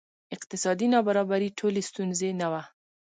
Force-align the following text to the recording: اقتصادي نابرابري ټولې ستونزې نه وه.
اقتصادي 0.35 0.87
نابرابري 0.93 1.49
ټولې 1.59 1.81
ستونزې 1.89 2.29
نه 2.39 2.47
وه. 2.51 2.61